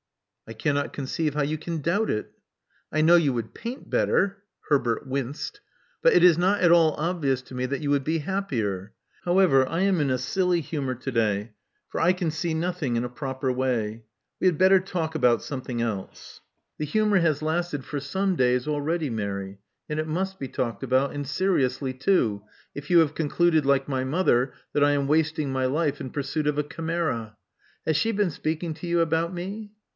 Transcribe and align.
"I 0.47 0.53
cannot 0.53 0.93
conceive 0.93 1.35
how 1.35 1.43
you 1.43 1.57
can 1.59 1.79
doubt 1.79 2.09
it." 2.09 2.25
•*I 2.93 3.01
know 3.01 3.15
you 3.15 3.31
would 3.33 3.53
paint 3.53 3.87
better 3.89 4.43
(Herbert 4.67 5.07
winced), 5.07 5.61
"bat 6.01 6.11
it 6.11 6.23
is 6.25 6.37
not 6.39 6.59
at 6.59 6.71
all 6.73 6.93
obvious 6.95 7.41
to 7.43 7.55
me 7.55 7.67
that 7.67 7.79
you 7.81 7.89
would 7.91 8.03
be 8.03 8.19
iKJpocr. 8.21 8.89
However, 9.25 9.69
I 9.69 9.81
am 9.81 10.01
in 10.01 10.09
a 10.09 10.17
silly 10.17 10.59
humor 10.59 10.95
to 10.95 11.11
day; 11.11 11.51
for 11.87 12.01
1 12.01 12.13
vsa. 12.13 12.31
see 12.33 12.53
nothing 12.55 12.95
in 12.97 13.05
a 13.05 13.09
proper 13.09 13.49
way. 13.51 14.03
We 14.41 14.47
had 14.47 14.57
better 14.57 14.79
laik 14.79 14.87
^if^nsi 15.13 15.41
something 15.41 15.81
else. 15.81 16.41
*' 16.51 16.63
Love 16.79 16.95
Among 16.95 17.11
the 17.11 17.15
Artists 17.19 17.41
113 17.41 17.81
The 17.81 17.85
humor 17.85 17.85
has 17.85 17.85
lasted 17.85 17.85
for 17.85 17.99
some 18.01 18.35
days, 18.35 18.67
already, 18.67 19.09
Mary. 19.11 19.59
And 19.87 19.99
it 19.99 20.07
must 20.07 20.37
be 20.39 20.47
talked 20.49 20.81
about, 20.83 21.13
and 21.13 21.25
seriously 21.27 21.93
too, 21.93 22.43
if 22.75 22.89
you 22.89 22.99
have 22.99 23.15
concluded, 23.15 23.65
like 23.67 23.87
my 23.87 24.03
mother, 24.03 24.51
that 24.73 24.83
I 24.83 24.91
am 24.91 25.07
wasting 25.07 25.51
my 25.53 25.67
life 25.67 26.01
in 26.01 26.09
pursuit 26.09 26.47
of 26.47 26.57
a 26.57 26.63
chimera. 26.63 27.37
Has 27.85 27.95
she 27.95 28.11
been 28.11 28.31
speaking 28.31 28.73
to 28.73 28.87
you 28.87 28.99
about 28.99 29.31
me? 29.33 29.71